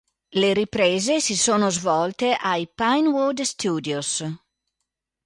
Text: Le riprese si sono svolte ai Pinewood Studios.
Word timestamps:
Le 0.41 0.53
riprese 0.55 1.21
si 1.21 1.35
sono 1.37 1.69
svolte 1.69 2.33
ai 2.33 2.67
Pinewood 2.67 3.41
Studios. 3.41 4.23